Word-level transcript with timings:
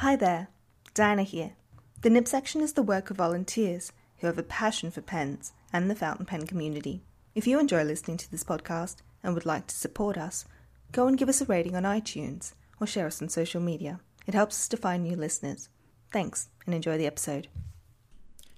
Hi 0.00 0.14
there, 0.14 0.48
Diana 0.92 1.22
here. 1.22 1.52
The 2.02 2.10
Nib 2.10 2.28
section 2.28 2.60
is 2.60 2.74
the 2.74 2.82
work 2.82 3.08
of 3.08 3.16
volunteers 3.16 3.92
who 4.18 4.26
have 4.26 4.36
a 4.36 4.42
passion 4.42 4.90
for 4.90 5.00
pens 5.00 5.54
and 5.72 5.90
the 5.90 5.94
fountain 5.94 6.26
pen 6.26 6.46
community. 6.46 7.00
If 7.34 7.46
you 7.46 7.58
enjoy 7.58 7.82
listening 7.82 8.18
to 8.18 8.30
this 8.30 8.44
podcast 8.44 8.96
and 9.22 9.32
would 9.32 9.46
like 9.46 9.68
to 9.68 9.74
support 9.74 10.18
us, 10.18 10.44
go 10.92 11.06
and 11.06 11.16
give 11.16 11.30
us 11.30 11.40
a 11.40 11.46
rating 11.46 11.74
on 11.74 11.84
iTunes 11.84 12.52
or 12.78 12.86
share 12.86 13.06
us 13.06 13.22
on 13.22 13.30
social 13.30 13.62
media. 13.62 14.00
It 14.26 14.34
helps 14.34 14.56
us 14.56 14.68
to 14.68 14.76
find 14.76 15.02
new 15.02 15.16
listeners. 15.16 15.70
Thanks 16.12 16.50
and 16.66 16.74
enjoy 16.74 16.98
the 16.98 17.06
episode. 17.06 17.48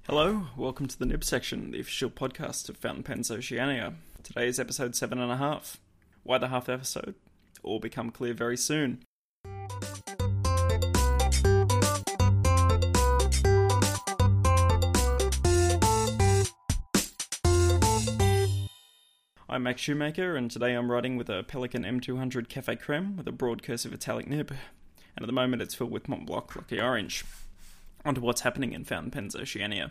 Hello, 0.08 0.48
welcome 0.56 0.88
to 0.88 0.98
the 0.98 1.06
Nib 1.06 1.22
section, 1.22 1.70
the 1.70 1.78
official 1.78 2.10
podcast 2.10 2.68
of 2.68 2.78
Fountain 2.78 3.04
Pens 3.04 3.30
Oceania. 3.30 3.94
Today 4.24 4.48
is 4.48 4.58
episode 4.58 4.96
seven 4.96 5.20
and 5.20 5.30
a 5.30 5.36
half. 5.36 5.76
Why 6.24 6.38
the 6.38 6.48
half 6.48 6.68
episode? 6.68 7.14
All 7.62 7.78
become 7.78 8.10
clear 8.10 8.34
very 8.34 8.56
soon. 8.56 9.04
I'm 19.58 19.64
Max 19.64 19.82
Schumacher, 19.82 20.36
and 20.36 20.48
today 20.48 20.74
I'm 20.74 20.88
writing 20.88 21.16
with 21.16 21.28
a 21.28 21.42
Pelikan 21.42 21.84
M200 21.84 22.48
Cafe 22.48 22.76
Creme 22.76 23.16
with 23.16 23.26
a 23.26 23.32
broad 23.32 23.60
cursive 23.60 23.92
italic 23.92 24.28
nib. 24.28 24.52
And 25.16 25.24
at 25.24 25.26
the 25.26 25.32
moment 25.32 25.62
it's 25.62 25.74
filled 25.74 25.90
with 25.90 26.04
Montblanc 26.04 26.54
Lucky 26.54 26.80
Orange. 26.80 27.24
Onto 28.04 28.20
what's 28.20 28.42
happening 28.42 28.72
in 28.72 28.84
Fountain 28.84 29.10
Pens 29.10 29.34
Oceania. 29.34 29.90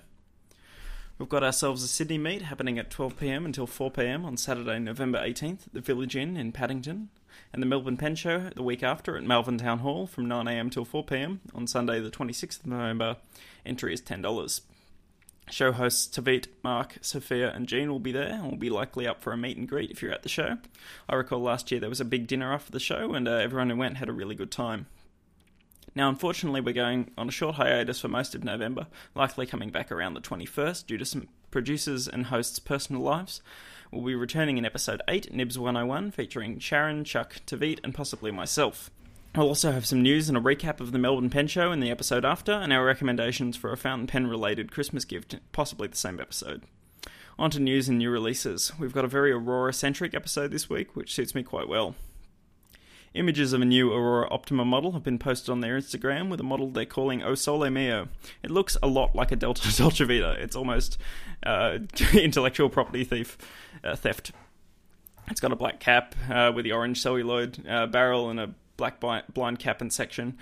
We've 1.19 1.27
got 1.27 1.43
ourselves 1.43 1.83
a 1.83 1.89
Sydney 1.89 2.17
meet 2.17 2.43
happening 2.43 2.79
at 2.79 2.89
12pm 2.89 3.43
until 3.43 3.67
4pm 3.67 4.23
on 4.23 4.37
Saturday, 4.37 4.79
November 4.79 5.19
18th 5.19 5.67
at 5.67 5.73
the 5.73 5.81
Village 5.81 6.15
Inn 6.15 6.37
in 6.37 6.53
Paddington, 6.53 7.09
and 7.51 7.61
the 7.61 7.67
Melbourne 7.67 7.97
Pen 7.97 8.15
Show 8.15 8.49
the 8.55 8.63
week 8.63 8.83
after 8.83 9.17
at 9.17 9.23
Malvern 9.25 9.57
Town 9.57 9.79
Hall 9.79 10.07
from 10.07 10.27
9am 10.27 10.71
till 10.71 10.85
4pm 10.85 11.39
on 11.53 11.67
Sunday, 11.67 11.99
the 11.99 12.09
26th 12.09 12.61
of 12.61 12.67
November. 12.67 13.17
Entry 13.65 13.93
is 13.93 14.01
$10. 14.01 14.61
Show 15.49 15.71
hosts 15.71 16.07
Tavit, 16.07 16.47
Mark, 16.63 16.97
Sophia, 17.01 17.51
and 17.53 17.67
Jean 17.67 17.89
will 17.89 17.99
be 17.99 18.11
there 18.11 18.33
and 18.33 18.43
will 18.43 18.57
be 18.57 18.69
likely 18.69 19.07
up 19.07 19.21
for 19.21 19.31
a 19.31 19.37
meet 19.37 19.57
and 19.57 19.67
greet 19.67 19.91
if 19.91 20.01
you're 20.01 20.11
at 20.11 20.23
the 20.23 20.29
show. 20.29 20.57
I 21.07 21.15
recall 21.15 21.39
last 21.39 21.71
year 21.71 21.79
there 21.79 21.89
was 21.89 22.01
a 22.01 22.05
big 22.05 22.27
dinner 22.27 22.53
after 22.53 22.71
the 22.71 22.79
show, 22.79 23.13
and 23.13 23.27
uh, 23.27 23.31
everyone 23.31 23.69
who 23.69 23.77
went 23.77 23.97
had 23.97 24.09
a 24.09 24.13
really 24.13 24.35
good 24.35 24.51
time. 24.51 24.87
Now, 25.95 26.09
unfortunately, 26.09 26.61
we're 26.61 26.73
going 26.73 27.11
on 27.17 27.29
a 27.29 27.31
short 27.31 27.55
hiatus 27.55 28.01
for 28.01 28.07
most 28.07 28.35
of 28.35 28.43
November, 28.43 28.87
likely 29.15 29.45
coming 29.45 29.71
back 29.71 29.91
around 29.91 30.13
the 30.13 30.21
21st 30.21 30.85
due 30.85 30.97
to 30.97 31.05
some 31.05 31.27
producers 31.49 32.07
and 32.07 32.27
hosts' 32.27 32.59
personal 32.59 33.01
lives. 33.01 33.41
We'll 33.91 34.05
be 34.05 34.15
returning 34.15 34.57
in 34.57 34.65
episode 34.65 35.01
8, 35.07 35.33
Nibs 35.33 35.57
101, 35.57 36.11
featuring 36.11 36.59
Sharon, 36.59 37.05
Chuck, 37.05 37.37
Tavit, 37.47 37.79
and 37.83 37.95
possibly 37.95 38.31
myself. 38.31 38.91
We'll 39.37 39.49
also 39.49 39.71
have 39.71 39.85
some 39.85 40.01
news 40.01 40.29
and 40.29 40.35
a 40.35 40.41
recap 40.41 40.79
of 40.79 40.91
the 40.91 40.97
Melbourne 40.97 41.29
Pen 41.29 41.45
Show 41.45 41.71
in 41.71 41.79
the 41.79 41.91
episode 41.91 42.25
after, 42.25 42.53
and 42.53 42.73
our 42.73 42.83
recommendations 42.83 43.55
for 43.55 43.71
a 43.71 43.77
fountain 43.77 44.07
pen 44.07 44.25
related 44.25 44.71
Christmas 44.71 45.05
gift, 45.05 45.35
possibly 45.51 45.87
the 45.87 45.95
same 45.95 46.19
episode. 46.19 46.63
On 47.37 47.51
to 47.51 47.59
news 47.59 47.87
and 47.87 47.99
new 47.99 48.09
releases. 48.09 48.71
We've 48.79 48.93
got 48.93 49.05
a 49.05 49.07
very 49.07 49.31
Aurora 49.31 49.73
centric 49.73 50.15
episode 50.15 50.49
this 50.49 50.71
week, 50.71 50.95
which 50.95 51.13
suits 51.13 51.35
me 51.35 51.43
quite 51.43 51.67
well. 51.67 51.93
Images 53.13 53.53
of 53.53 53.61
a 53.61 53.65
new 53.65 53.93
Aurora 53.93 54.27
Optima 54.31 54.65
model 54.65 54.93
have 54.93 55.03
been 55.03 55.19
posted 55.19 55.51
on 55.51 55.59
their 55.59 55.77
Instagram 55.77 56.31
with 56.31 56.39
a 56.39 56.43
model 56.43 56.71
they're 56.71 56.85
calling 56.85 57.21
O 57.21 57.35
Sole 57.35 57.69
Mio. 57.69 58.07
It 58.41 58.49
looks 58.49 58.75
a 58.81 58.87
lot 58.87 59.15
like 59.15 59.31
a 59.31 59.35
Delta 59.35 59.61
Dolce 59.77 60.03
Vita. 60.03 60.31
It's 60.39 60.55
almost 60.55 60.97
uh, 61.43 61.77
intellectual 62.15 62.69
property 62.69 63.03
thief 63.03 63.37
uh, 63.83 63.95
theft. 63.95 64.31
It's 65.29 65.39
got 65.39 65.51
a 65.51 65.55
black 65.55 65.79
cap 65.79 66.15
uh, 66.27 66.51
with 66.55 66.63
the 66.63 66.71
orange 66.71 66.99
celluloid 66.99 67.63
uh, 67.69 67.85
barrel 67.85 68.31
and 68.31 68.39
a 68.39 68.55
black 68.77 68.99
blind 68.99 69.59
cap 69.59 69.81
and 69.81 69.91
section. 69.91 70.37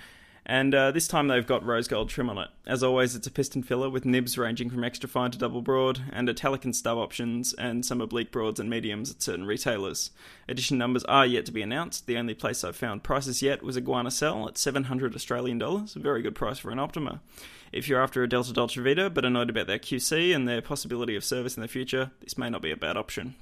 And 0.48 0.76
uh, 0.76 0.92
this 0.92 1.08
time 1.08 1.26
they've 1.26 1.46
got 1.46 1.66
rose 1.66 1.88
gold 1.88 2.08
trim 2.08 2.30
on 2.30 2.38
it. 2.38 2.48
As 2.68 2.84
always, 2.84 3.16
it's 3.16 3.26
a 3.26 3.32
piston 3.32 3.64
filler 3.64 3.90
with 3.90 4.04
nibs 4.04 4.38
ranging 4.38 4.70
from 4.70 4.84
extra 4.84 5.08
fine 5.08 5.32
to 5.32 5.38
double 5.38 5.60
broad, 5.60 6.00
and 6.12 6.28
italic 6.28 6.64
and 6.64 6.74
stub 6.74 6.98
options, 6.98 7.52
and 7.54 7.84
some 7.84 8.00
oblique 8.00 8.30
broads 8.30 8.60
and 8.60 8.70
mediums 8.70 9.10
at 9.10 9.20
certain 9.20 9.44
retailers. 9.44 10.12
Edition 10.48 10.78
numbers 10.78 11.02
are 11.04 11.26
yet 11.26 11.46
to 11.46 11.52
be 11.52 11.62
announced. 11.62 12.06
The 12.06 12.16
only 12.16 12.34
place 12.34 12.62
I've 12.62 12.76
found 12.76 13.02
prices 13.02 13.42
yet 13.42 13.64
was 13.64 13.76
Iguana 13.76 14.12
Sell 14.12 14.46
at 14.46 14.56
700 14.56 15.16
Australian 15.16 15.58
dollars, 15.58 15.96
a 15.96 15.98
very 15.98 16.22
good 16.22 16.36
price 16.36 16.60
for 16.60 16.70
an 16.70 16.78
Optima. 16.78 17.20
If 17.72 17.88
you're 17.88 18.00
after 18.00 18.22
a 18.22 18.28
Delta 18.28 18.52
Dolce 18.52 18.80
Vita 18.80 19.10
but 19.10 19.24
annoyed 19.24 19.50
about 19.50 19.66
their 19.66 19.80
QC 19.80 20.32
and 20.34 20.46
their 20.46 20.62
possibility 20.62 21.16
of 21.16 21.24
service 21.24 21.56
in 21.56 21.60
the 21.62 21.68
future, 21.68 22.12
this 22.20 22.38
may 22.38 22.48
not 22.48 22.62
be 22.62 22.70
a 22.70 22.76
bad 22.76 22.96
option. 22.96 23.34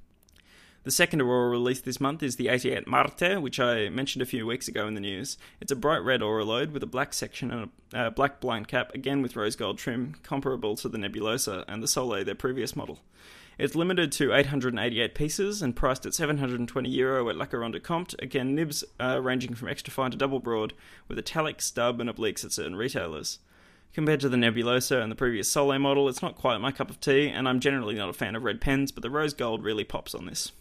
The 0.84 0.90
second 0.90 1.22
Aurora 1.22 1.48
released 1.48 1.86
this 1.86 1.98
month 1.98 2.22
is 2.22 2.36
the 2.36 2.48
88 2.48 2.86
Marte, 2.86 3.40
which 3.40 3.58
I 3.58 3.88
mentioned 3.88 4.20
a 4.20 4.26
few 4.26 4.46
weeks 4.46 4.68
ago 4.68 4.86
in 4.86 4.92
the 4.92 5.00
news. 5.00 5.38
It's 5.58 5.72
a 5.72 5.76
bright 5.76 6.04
red 6.04 6.20
Auraloid 6.20 6.72
with 6.72 6.82
a 6.82 6.86
black 6.86 7.14
section 7.14 7.50
and 7.50 7.70
a 7.94 7.98
uh, 7.98 8.10
black 8.10 8.38
blind 8.38 8.68
cap, 8.68 8.94
again 8.94 9.22
with 9.22 9.34
rose 9.34 9.56
gold 9.56 9.78
trim, 9.78 10.16
comparable 10.22 10.76
to 10.76 10.90
the 10.90 10.98
Nebulosa 10.98 11.64
and 11.68 11.82
the 11.82 11.88
Sole, 11.88 12.22
their 12.22 12.34
previous 12.34 12.76
model. 12.76 13.00
It's 13.56 13.74
limited 13.74 14.12
to 14.12 14.34
888 14.34 15.14
pieces 15.14 15.62
and 15.62 15.74
priced 15.74 16.04
at 16.04 16.12
720 16.12 16.90
euro 16.90 17.30
at 17.30 17.36
La 17.36 17.46
Couronne 17.46 17.82
Comte. 17.82 18.14
Again, 18.18 18.54
nibs 18.54 18.84
uh, 19.00 19.22
ranging 19.22 19.54
from 19.54 19.68
extra 19.68 19.90
fine 19.90 20.10
to 20.10 20.18
double 20.18 20.38
broad, 20.38 20.74
with 21.08 21.18
italic, 21.18 21.62
stub, 21.62 21.98
and 21.98 22.10
obliques 22.10 22.44
at 22.44 22.52
certain 22.52 22.76
retailers. 22.76 23.38
Compared 23.94 24.20
to 24.20 24.28
the 24.28 24.36
Nebulosa 24.36 25.02
and 25.02 25.10
the 25.10 25.16
previous 25.16 25.50
Sole 25.50 25.78
model, 25.78 26.10
it's 26.10 26.20
not 26.20 26.36
quite 26.36 26.58
my 26.58 26.72
cup 26.72 26.90
of 26.90 27.00
tea, 27.00 27.28
and 27.28 27.48
I'm 27.48 27.60
generally 27.60 27.94
not 27.94 28.10
a 28.10 28.12
fan 28.12 28.36
of 28.36 28.44
red 28.44 28.60
pens, 28.60 28.92
but 28.92 29.02
the 29.02 29.08
rose 29.08 29.32
gold 29.32 29.64
really 29.64 29.84
pops 29.84 30.14
on 30.14 30.26
this. 30.26 30.52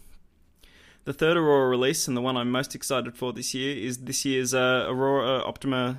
The 1.04 1.12
third 1.12 1.36
Aurora 1.36 1.68
release, 1.68 2.08
and 2.08 2.16
the 2.16 2.22
one 2.22 2.38
I'm 2.38 2.50
most 2.50 2.74
excited 2.74 3.14
for 3.14 3.34
this 3.34 3.52
year, 3.52 3.76
is 3.76 3.98
this 3.98 4.24
year's 4.24 4.54
uh, 4.54 4.86
Aurora 4.88 5.42
Optima 5.44 5.98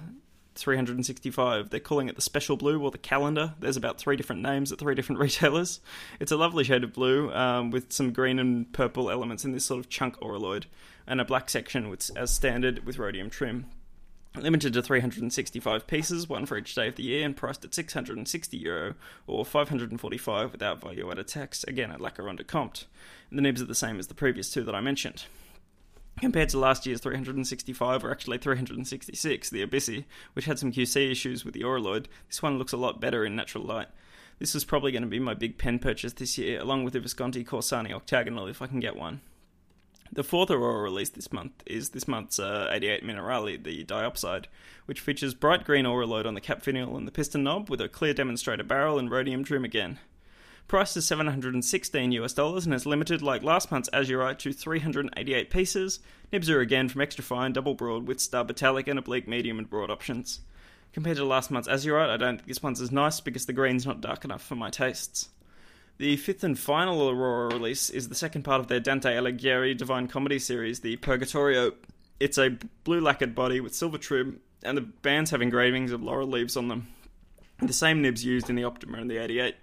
365. 0.55 1.69
They're 1.69 1.79
calling 1.79 2.09
it 2.09 2.15
the 2.15 2.23
Special 2.23 2.57
Blue 2.57 2.81
or 2.81 2.89
the 2.89 2.97
Calendar. 2.97 3.53
There's 3.59 3.77
about 3.77 3.99
three 3.99 4.15
different 4.15 4.41
names 4.41 4.71
at 4.71 4.79
three 4.79 4.95
different 4.95 5.19
retailers. 5.21 5.79
It's 6.19 6.31
a 6.31 6.37
lovely 6.37 6.63
shade 6.63 6.83
of 6.83 6.91
blue 6.91 7.31
um, 7.33 7.69
with 7.69 7.93
some 7.93 8.13
green 8.13 8.39
and 8.39 8.73
purple 8.73 9.11
elements 9.11 9.45
in 9.45 9.51
this 9.51 9.65
sort 9.65 9.79
of 9.79 9.89
chunk 9.89 10.19
auraloid, 10.23 10.65
and 11.05 11.21
a 11.21 11.25
black 11.25 11.51
section 11.51 11.89
with, 11.89 12.09
as 12.17 12.31
standard 12.31 12.83
with 12.83 12.97
rhodium 12.97 13.29
trim. 13.29 13.67
Limited 14.37 14.73
to 14.73 14.81
365 14.81 15.87
pieces, 15.87 16.27
one 16.27 16.45
for 16.45 16.57
each 16.57 16.75
day 16.75 16.89
of 16.89 16.95
the 16.95 17.03
year, 17.03 17.25
and 17.25 17.37
priced 17.37 17.63
at 17.63 17.73
660 17.73 18.57
euro 18.57 18.95
or 19.27 19.45
545 19.45 20.51
without 20.51 20.81
value 20.81 21.09
added 21.09 21.27
tax, 21.27 21.63
again 21.63 21.89
at 21.89 22.01
La 22.01 22.09
Couronne 22.09 22.45
Comte. 22.45 22.85
The 23.31 23.41
nibs 23.41 23.61
are 23.61 23.65
the 23.65 23.73
same 23.73 23.97
as 23.97 24.07
the 24.07 24.13
previous 24.13 24.49
two 24.51 24.63
that 24.63 24.75
I 24.75 24.81
mentioned. 24.81 25.25
Compared 26.19 26.49
to 26.49 26.59
last 26.59 26.85
year's 26.85 27.01
365, 27.01 28.03
or 28.03 28.11
actually 28.11 28.37
366, 28.37 29.49
the 29.49 29.65
Abissi, 29.65 30.05
which 30.33 30.45
had 30.45 30.59
some 30.59 30.71
QC 30.71 31.11
issues 31.11 31.45
with 31.45 31.53
the 31.53 31.63
Auraloid, 31.63 32.07
this 32.27 32.41
one 32.41 32.57
looks 32.57 32.73
a 32.73 32.77
lot 32.77 33.01
better 33.01 33.25
in 33.25 33.35
natural 33.35 33.63
light. 33.63 33.87
This 34.39 34.53
is 34.53 34.65
probably 34.65 34.91
going 34.91 35.01
to 35.01 35.07
be 35.07 35.19
my 35.19 35.33
big 35.33 35.57
pen 35.57 35.79
purchase 35.79 36.13
this 36.13 36.37
year, 36.37 36.59
along 36.59 36.83
with 36.83 36.93
the 36.93 36.99
Visconti 36.99 37.43
Corsani 37.45 37.93
Octagonal 37.93 38.47
if 38.47 38.61
I 38.61 38.67
can 38.67 38.81
get 38.81 38.97
one. 38.97 39.21
The 40.11 40.23
fourth 40.23 40.51
Aurora 40.51 40.83
release 40.83 41.09
this 41.09 41.33
month 41.33 41.63
is 41.65 41.89
this 41.89 42.07
month's 42.07 42.39
uh, 42.39 42.69
88 42.71 43.03
Minerali, 43.03 43.61
the 43.61 43.83
diopside, 43.83 44.45
which 44.85 45.01
features 45.01 45.33
bright 45.33 45.65
green 45.65 45.85
Auraloid 45.85 46.25
on 46.25 46.35
the 46.35 46.41
cap 46.41 46.61
finial 46.61 46.95
and 46.95 47.07
the 47.07 47.11
piston 47.11 47.43
knob 47.43 47.69
with 47.69 47.81
a 47.81 47.89
clear 47.89 48.13
demonstrator 48.13 48.63
barrel 48.63 48.99
and 48.99 49.09
rhodium 49.09 49.43
trim 49.43 49.65
again. 49.65 49.99
Price 50.67 50.95
is 50.95 51.05
716 51.05 52.11
US 52.13 52.33
dollars 52.33 52.65
and 52.65 52.73
is 52.73 52.85
limited 52.85 53.21
like 53.21 53.43
last 53.43 53.71
month's 53.71 53.89
Azurite 53.89 54.39
to 54.39 54.53
388 54.53 55.49
pieces. 55.49 55.99
Nibs 56.31 56.49
are 56.49 56.61
again 56.61 56.87
from 56.87 57.01
extra 57.01 57.23
fine 57.23 57.53
double 57.53 57.75
broad 57.75 58.07
with 58.07 58.19
star 58.19 58.45
italic 58.49 58.87
and 58.87 58.97
oblique 58.97 59.27
medium 59.27 59.59
and 59.59 59.69
broad 59.69 59.91
options. 59.91 60.39
Compared 60.93 61.17
to 61.17 61.25
last 61.25 61.51
month's 61.51 61.67
Azurite, 61.67 62.09
I 62.09 62.17
don't 62.17 62.37
think 62.37 62.47
this 62.47 62.63
one's 62.63 62.79
as 62.79 62.91
nice 62.91 63.19
because 63.19 63.45
the 63.45 63.53
green's 63.53 63.85
not 63.85 64.01
dark 64.01 64.23
enough 64.23 64.41
for 64.41 64.55
my 64.55 64.69
tastes. 64.69 65.29
The 65.97 66.17
fifth 66.17 66.43
and 66.43 66.59
final 66.59 67.09
Aurora 67.09 67.53
release 67.53 67.89
is 67.89 68.09
the 68.09 68.15
second 68.15 68.43
part 68.43 68.59
of 68.59 68.67
their 68.67 68.81
Dante 68.81 69.15
Alighieri 69.15 69.77
Divine 69.77 70.09
Comedy 70.09 70.39
series, 70.39 70.81
the 70.81 70.97
Purgatorio. 70.97 71.71
It's 72.19 72.37
a 72.37 72.57
blue 72.83 72.99
lacquered 72.99 73.33
body 73.33 73.61
with 73.61 73.73
silver 73.73 73.97
trim, 73.97 74.41
and 74.61 74.77
the 74.77 74.81
bands 74.81 75.31
have 75.31 75.41
engravings 75.41 75.93
of 75.93 76.03
laurel 76.03 76.27
leaves 76.27 76.57
on 76.57 76.67
them. 76.67 76.89
The 77.61 77.71
same 77.71 78.01
nibs 78.01 78.25
used 78.25 78.49
in 78.49 78.57
the 78.57 78.65
Optima 78.65 78.97
and 78.97 79.09
the 79.09 79.17
88. 79.17 79.55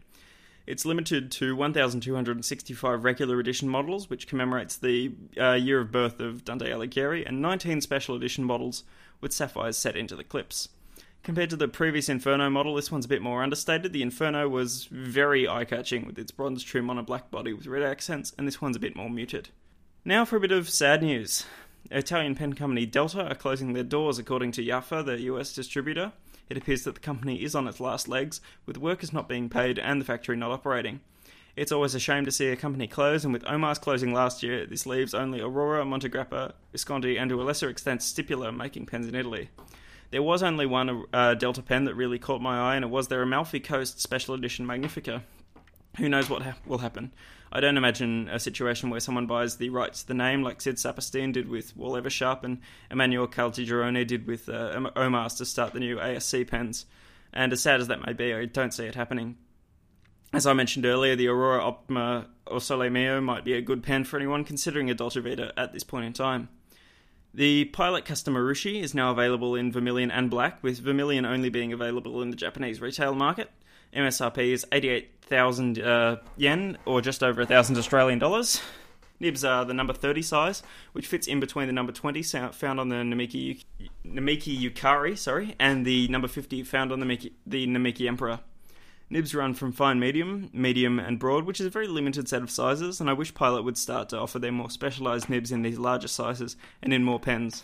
It's 0.67 0.87
limited 0.87 1.31
to 1.33 1.55
1,265 1.55 3.05
regular 3.05 3.39
edition 3.39 3.69
models, 3.69 4.09
which 4.09 4.27
commemorates 4.27 4.77
the 4.77 5.13
uh, 5.39 5.53
year 5.53 5.81
of 5.81 5.93
birth 5.93 6.19
of 6.19 6.47
Dante 6.47 6.71
Alighieri, 6.71 7.27
and 7.27 7.43
19 7.43 7.83
special 7.83 8.17
edition 8.17 8.45
models 8.45 8.85
with 9.21 9.35
sapphires 9.35 9.77
set 9.77 9.97
into 9.97 10.17
the 10.17 10.25
clips. 10.25 10.71
Compared 11.23 11.51
to 11.51 11.57
the 11.57 11.69
previous 11.69 12.09
Inferno 12.09 12.51
model, 12.51 12.75
this 12.75 12.91
one's 12.91 13.05
a 13.05 13.09
bit 13.09 13.23
more 13.23 13.45
understated. 13.45 13.93
The 13.93 14.03
Inferno 14.03 14.49
was 14.49 14.89
very 14.91 15.49
eye 15.49 15.65
catching 15.65 16.05
with 16.05 16.19
its 16.19 16.33
bronze 16.33 16.65
trim 16.65 16.91
on 16.91 16.99
a 16.99 17.03
black 17.05 17.31
body 17.31 17.53
with 17.53 17.69
red 17.69 17.85
accents, 17.85 18.33
and 18.37 18.47
this 18.47 18.61
one's 18.61 18.75
a 18.75 18.81
bit 18.81 18.97
more 18.97 19.09
muted. 19.09 19.51
Now 20.05 20.25
for 20.25 20.37
a 20.37 20.41
bit 20.41 20.51
of 20.51 20.69
sad 20.69 21.01
news. 21.01 21.47
Italian 21.93 22.35
pen 22.35 22.55
company 22.55 22.87
Delta 22.87 23.29
are 23.29 23.37
closing 23.37 23.73
their 23.73 23.85
doors 23.85 24.19
according 24.19 24.51
to 24.53 24.65
Yafa, 24.65 25.05
the 25.05 25.21
US 25.21 25.53
distributor. 25.53 26.11
It 26.49 26.57
appears 26.57 26.83
that 26.83 26.95
the 26.95 27.01
company 27.01 27.45
is 27.45 27.55
on 27.55 27.69
its 27.69 27.79
last 27.79 28.09
legs, 28.09 28.41
with 28.67 28.77
workers 28.77 29.13
not 29.13 29.29
being 29.29 29.49
paid 29.49 29.79
and 29.79 30.01
the 30.01 30.05
factory 30.05 30.37
not 30.37 30.51
operating. 30.51 31.01
It's 31.55 31.71
always 31.71 31.95
a 31.95 32.01
shame 32.01 32.25
to 32.25 32.33
see 32.33 32.49
a 32.49 32.57
company 32.57 32.89
close, 32.89 33.23
and 33.23 33.33
with 33.33 33.45
Omas 33.45 33.81
closing 33.81 34.13
last 34.13 34.43
year, 34.43 34.67
this 34.67 34.87
leaves 34.87 35.15
only 35.15 35.41
Aurora, 35.41 35.85
Montegrappa, 35.85 36.55
Visconti, 36.73 37.17
and 37.17 37.31
to 37.31 37.41
a 37.41 37.45
lesser 37.45 37.69
extent 37.69 38.01
Stipula 38.01 38.57
making 38.57 38.87
pens 38.87 39.07
in 39.07 39.15
Italy. 39.15 39.51
There 40.13 40.23
was 40.23 40.43
only 40.43 40.67
one 40.67 41.07
uh, 41.15 41.33
Delta 41.35 41.63
pen 41.63 41.87
that 41.87 41.95
really 41.95 42.19
caught 42.19 42.43
my 42.43 42.59
eye, 42.59 42.77
and 42.77 42.85
it 42.85 42.91
was 42.91 43.09
their 43.09 43.23
Amalfi 43.23 43.61
Coast 43.61 43.99
Special 43.99 44.35
Edition 44.35 44.67
Magnifica. 44.67 45.25
Who 45.97 46.07
knows 46.07 46.29
what 46.29 46.43
ha- 46.43 46.55
will 46.67 46.79
happen? 46.79 47.13
I 47.51 47.61
don't 47.61 47.79
imagine 47.79 48.29
a 48.29 48.39
situation 48.39 48.91
where 48.91 49.01
someone 49.01 49.27
buys 49.27 49.57
the 49.57 49.71
rights 49.71 50.03
to 50.03 50.09
the 50.09 50.15
name 50.15 50.43
like 50.43 50.61
Syd 50.61 50.77
Saperstein 50.77 51.33
did 51.33 51.49
with 51.49 51.75
Wahl 51.75 51.93
Eversharp 51.93 52.45
and 52.45 52.61
Emmanuel 52.91 53.27
Caltagirone 53.27 54.07
did 54.07 54.27
with 54.27 54.51
uh, 54.51 54.91
Omas 54.97 55.39
to 55.39 55.47
start 55.47 55.73
the 55.73 55.81
new 55.81 55.97
ASC 55.97 56.47
pens. 56.47 56.85
And 57.33 57.51
as 57.51 57.63
sad 57.63 57.81
as 57.81 57.89
that 57.89 58.07
may 58.07 58.13
be, 58.13 58.35
I 58.35 58.45
don't 58.45 58.75
see 58.75 58.85
it 58.85 58.95
happening. 58.95 59.37
As 60.35 60.47
I 60.47 60.53
mentioned 60.53 60.85
earlier, 60.85 61.17
the 61.17 61.29
Aurora 61.29 61.63
Optima 61.63 62.27
O 62.47 62.59
Sole 62.59 62.91
Mio 62.91 63.23
might 63.23 63.47
be 63.47 63.55
a 63.55 63.63
good 63.63 63.83
pen 63.83 64.05
for 64.05 64.19
anyone 64.19 64.45
considering 64.45 64.91
a 64.91 64.95
Dolce 64.95 65.21
Vita 65.21 65.55
at 65.57 65.73
this 65.73 65.85
point 65.85 66.05
in 66.05 66.13
time. 66.13 66.51
The 67.35 67.65
Pilot 67.67 68.05
Custom 68.05 68.35
Urushi 68.35 68.83
is 68.83 68.95
now 68.95 69.11
available 69.11 69.55
in 69.55 69.73
Vermilion 69.73 70.11
and 70.11 70.31
Black, 70.31 70.63
with 70.63 70.81
Vermilion 70.81 71.25
only 71.25 71.49
being 71.49 71.73
available 71.73 72.21
in 72.21 72.29
the 72.29 72.37
Japanese 72.37 72.79
retail 72.79 73.15
market. 73.15 73.51
MSRP 73.95 74.53
is 74.53 74.67
88,000 74.71 75.79
uh, 75.79 76.17
yen, 76.37 76.77
or 76.85 77.01
just 77.01 77.23
over 77.23 77.41
1,000 77.41 77.79
Australian 77.79 78.19
dollars. 78.19 78.61
Nibs 79.19 79.45
are 79.45 79.65
the 79.65 79.73
number 79.73 79.95
30 79.95 80.21
size, 80.21 80.63
which 80.93 81.07
fits 81.07 81.27
in 81.27 81.41
between 81.41 81.69
the 81.69 81.73
number 81.73 81.93
20 81.93 82.23
found 82.23 82.79
on 82.79 82.91
the 82.91 82.97
Namiki, 82.97 83.65
Namiki 84.05 84.61
Yukari, 84.61 85.17
sorry, 85.17 85.55
and 85.59 85.87
the 85.87 86.09
number 86.09 86.29
50 86.29 86.65
found 86.65 86.93
on 86.93 87.01
the, 87.01 87.07
Miki, 87.07 87.33
the 87.47 87.67
Namiki 87.67 88.07
Emperor. 88.07 88.41
Nibs 89.13 89.35
run 89.35 89.53
from 89.53 89.73
fine 89.73 90.01
medium, 90.01 90.49
medium, 90.55 90.99
and 90.99 91.19
broad, 91.19 91.45
which 91.45 91.61
is 91.61 91.67
a 91.67 91.71
very 91.71 91.87
limited 91.87 92.31
set 92.31 92.41
of 92.41 92.51
sizes, 92.51 92.99
and 92.99 93.11
I 93.11 93.13
wish 93.13 93.35
Pilot 93.35 93.63
would 93.63 93.77
start 93.77 94.09
to 94.09 94.19
offer 94.19 94.39
their 94.39 94.53
more 94.53 94.71
specialised 94.71 95.29
nibs 95.29 95.53
in 95.53 95.61
these 95.61 95.79
larger 95.79 96.09
sizes 96.09 96.57
and 96.83 96.95
in 96.95 97.05
more 97.05 97.21
pens. 97.21 97.63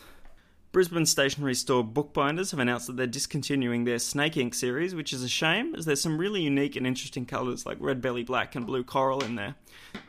Brisbane 0.72 1.06
stationery 1.06 1.54
store 1.54 1.82
Bookbinders 1.82 2.50
have 2.50 2.60
announced 2.60 2.86
that 2.88 2.98
they're 2.98 3.06
discontinuing 3.06 3.84
their 3.84 3.98
Snake 3.98 4.36
Ink 4.36 4.52
series, 4.52 4.94
which 4.94 5.14
is 5.14 5.22
a 5.22 5.28
shame, 5.28 5.74
as 5.74 5.86
there's 5.86 6.02
some 6.02 6.18
really 6.18 6.42
unique 6.42 6.76
and 6.76 6.86
interesting 6.86 7.24
colours 7.24 7.64
like 7.64 7.78
red 7.80 8.02
belly 8.02 8.24
black 8.24 8.54
and 8.54 8.66
blue 8.66 8.84
coral 8.84 9.24
in 9.24 9.36
there. 9.36 9.54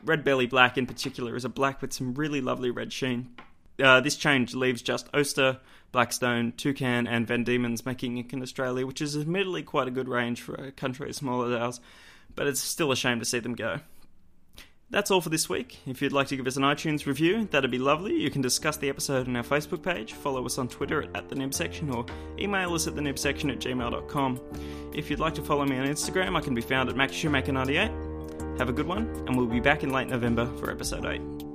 Red 0.04 0.22
belly 0.22 0.46
black, 0.46 0.76
in 0.76 0.84
particular, 0.84 1.36
is 1.36 1.46
a 1.46 1.48
black 1.48 1.80
with 1.80 1.94
some 1.94 2.12
really 2.12 2.42
lovely 2.42 2.70
red 2.70 2.92
sheen. 2.92 3.34
Uh, 3.80 4.00
this 4.00 4.16
change 4.16 4.54
leaves 4.54 4.82
just 4.82 5.08
Oster, 5.14 5.58
Blackstone, 5.92 6.52
Toucan, 6.56 7.06
and 7.06 7.26
Van 7.26 7.44
Diemen's 7.44 7.84
making 7.84 8.18
ink 8.18 8.32
in 8.32 8.42
Australia, 8.42 8.86
which 8.86 9.00
is 9.00 9.16
admittedly 9.16 9.62
quite 9.62 9.88
a 9.88 9.90
good 9.90 10.08
range 10.08 10.40
for 10.40 10.54
a 10.54 10.72
country 10.72 11.08
as 11.08 11.16
small 11.16 11.42
as 11.42 11.52
ours, 11.52 11.80
but 12.34 12.46
it's 12.46 12.60
still 12.60 12.92
a 12.92 12.96
shame 12.96 13.18
to 13.18 13.24
see 13.24 13.38
them 13.38 13.54
go. 13.54 13.80
That's 14.90 15.12
all 15.12 15.20
for 15.20 15.28
this 15.28 15.48
week. 15.48 15.78
If 15.86 16.02
you'd 16.02 16.12
like 16.12 16.26
to 16.28 16.36
give 16.36 16.48
us 16.48 16.56
an 16.56 16.64
iTunes 16.64 17.06
review, 17.06 17.46
that'd 17.52 17.70
be 17.70 17.78
lovely. 17.78 18.20
You 18.20 18.28
can 18.28 18.42
discuss 18.42 18.76
the 18.76 18.88
episode 18.88 19.28
on 19.28 19.36
our 19.36 19.44
Facebook 19.44 19.84
page, 19.84 20.14
follow 20.14 20.44
us 20.44 20.58
on 20.58 20.66
Twitter 20.66 21.06
at, 21.14 21.28
the 21.28 21.36
Nib 21.36 21.54
Section, 21.54 21.90
or 21.90 22.04
email 22.40 22.74
us 22.74 22.88
at 22.88 22.96
the 22.96 23.00
Nib 23.00 23.16
Section 23.16 23.50
at 23.50 23.60
gmail.com. 23.60 24.40
If 24.92 25.08
you'd 25.08 25.20
like 25.20 25.34
to 25.34 25.42
follow 25.42 25.64
me 25.64 25.78
on 25.78 25.86
Instagram, 25.86 26.36
I 26.36 26.40
can 26.40 26.54
be 26.54 26.60
found 26.60 26.88
at 26.88 26.96
MaxSchumacher98. 26.96 28.58
Have 28.58 28.68
a 28.68 28.72
good 28.72 28.88
one, 28.88 29.06
and 29.26 29.36
we'll 29.36 29.46
be 29.46 29.60
back 29.60 29.84
in 29.84 29.90
late 29.90 30.08
November 30.08 30.46
for 30.58 30.72
episode 30.72 31.06
8. 31.06 31.49